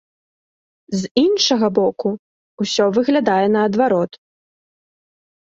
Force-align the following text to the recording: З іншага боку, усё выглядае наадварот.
З 1.01 1.11
іншага 1.23 1.67
боку, 1.79 2.09
усё 2.65 2.85
выглядае 2.97 3.45
наадварот. 3.59 4.11